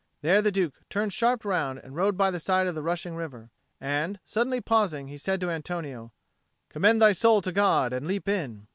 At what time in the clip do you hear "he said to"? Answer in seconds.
5.09-5.51